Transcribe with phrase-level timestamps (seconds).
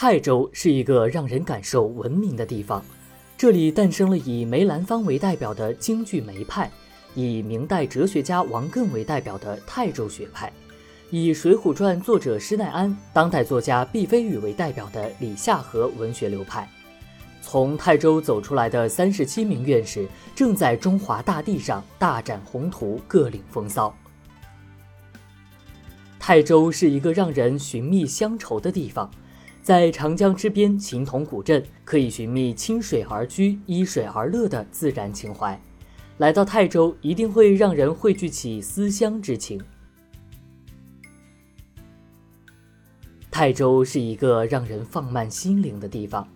[0.00, 2.80] 泰州是一个让人感受文明的地方，
[3.36, 6.70] 这里诞生了以梅兰芳为代表的京剧梅派，
[7.16, 10.52] 以明代哲学家王艮为代表的泰州学派，
[11.10, 16.70] 以《水浒传》作者施耐庵、当代作家毕飞宇为代表的李夏河文学流派。
[17.42, 23.92] 从泰州走出来的三十七名院士，正在中华大地上大展宏图，各领风骚。
[26.20, 29.10] 泰州是一个让人寻觅乡愁的地方。
[29.68, 35.60] 在长江之边，秦同古镇可以寻觅亲水而居、依水而乐的自然情怀。
[36.16, 39.60] 来到泰州，一定会让人汇聚起思乡之情。
[43.30, 46.26] 泰州是一个让人放慢心灵的地方。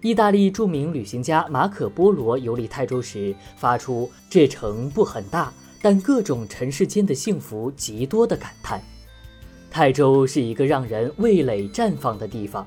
[0.00, 8.80] 意大利著名旅行家马可·波罗游历泰州时，发出“这城不很大，但各种尘世间的幸福极多”的感叹。
[9.70, 12.66] 泰州是一个让人味蕾绽放的地方。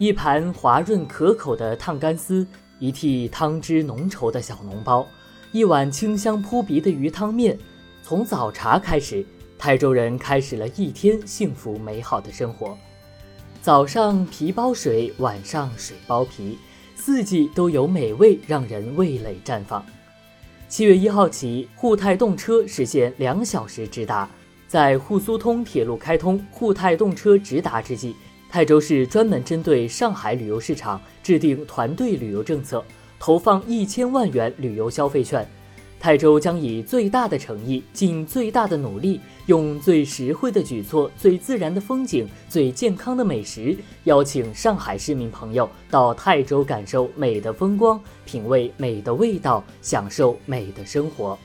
[0.00, 2.46] 一盘滑润可口的烫干丝，
[2.78, 5.06] 一屉汤汁浓稠的小笼包，
[5.52, 7.58] 一碗清香扑鼻的鱼汤面。
[8.02, 9.22] 从早茶开始，
[9.58, 12.74] 泰州人开始了一天幸福美好的生活。
[13.60, 16.56] 早上皮包水，晚上水包皮，
[16.94, 19.84] 四季都有美味让人味蕾绽放。
[20.66, 24.26] 七月一号起，沪泰动车实现两小时直达。
[24.66, 28.16] 在沪苏通铁路开通、沪泰动车直达之际。
[28.50, 32.84] 泰州市专门针对上海旅游市场制定团队旅游政策，
[33.16, 35.48] 投放一千万元旅游消费券。
[36.00, 51.38] 泰州将以最大的诚意、尽最大的努力，用最实惠的举措、最自然的风景、最健康的美食，邀请上海市民朋友到泰州感受美的风光，品味美的味道，享受美的生活。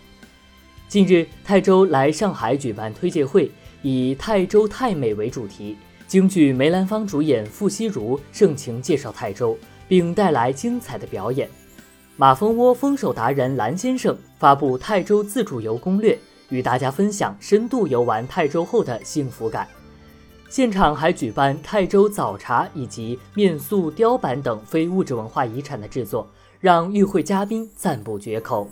[0.88, 3.52] 近日，泰州来上海举办推介会，
[3.84, 5.78] 以“泰州太美”为主题。
[6.08, 11.50] 京剧梅兰芳主演傅西如盛情介绍泰州，并带来精彩的表演。
[12.16, 16.18] 马蜂窝风手达人蓝先生发布泰州自助游攻略，
[16.50, 19.68] 与大家分享深度游玩泰州后的幸福感。
[20.48, 26.28] 现场还举办泰州早茶以及面塑雕版等非物质文化遗产的制作，
[26.60, 28.70] 让与会嘉宾赞不绝口。